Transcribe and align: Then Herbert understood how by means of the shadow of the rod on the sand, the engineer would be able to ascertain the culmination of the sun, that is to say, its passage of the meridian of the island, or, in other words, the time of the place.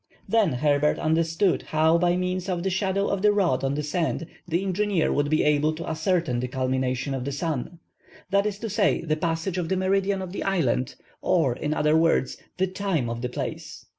Then 0.27 0.53
Herbert 0.53 0.97
understood 0.97 1.61
how 1.61 1.99
by 1.99 2.17
means 2.17 2.49
of 2.49 2.63
the 2.63 2.71
shadow 2.71 3.05
of 3.07 3.21
the 3.21 3.31
rod 3.31 3.63
on 3.63 3.75
the 3.75 3.83
sand, 3.83 4.25
the 4.47 4.63
engineer 4.63 5.13
would 5.13 5.29
be 5.29 5.43
able 5.43 5.73
to 5.73 5.87
ascertain 5.87 6.39
the 6.39 6.47
culmination 6.47 7.13
of 7.13 7.23
the 7.23 7.31
sun, 7.31 7.77
that 8.31 8.47
is 8.47 8.57
to 8.57 8.67
say, 8.71 8.95
its 9.07 9.21
passage 9.21 9.59
of 9.59 9.69
the 9.69 9.77
meridian 9.77 10.23
of 10.23 10.31
the 10.31 10.41
island, 10.41 10.95
or, 11.21 11.55
in 11.55 11.71
other 11.75 11.95
words, 11.95 12.37
the 12.57 12.65
time 12.65 13.11
of 13.11 13.21
the 13.21 13.29
place. 13.29 13.85